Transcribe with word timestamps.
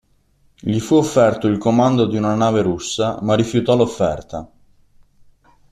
Gli 0.59 0.79
fu 0.79 0.95
offerto 0.95 1.45
il 1.45 1.59
comando 1.59 2.07
di 2.07 2.17
una 2.17 2.33
nave 2.33 2.63
russa, 2.63 3.19
ma 3.21 3.35
rifiutò 3.35 3.75
l'offerta. 3.75 4.51